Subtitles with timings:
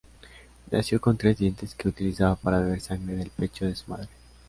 [0.71, 4.09] Nació con tres dientes que utilizaba para beber sangre del pecho de su madre.